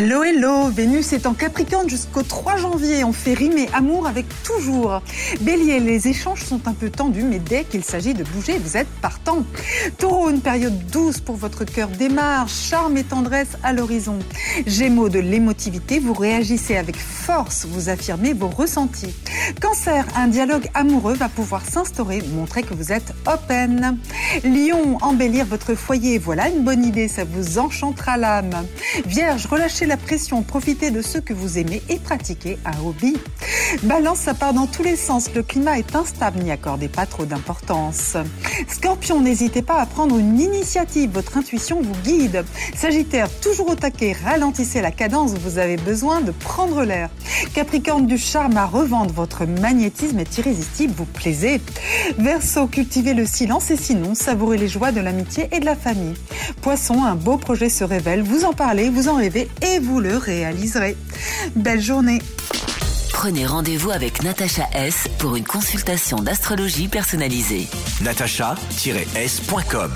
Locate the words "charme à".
48.18-48.66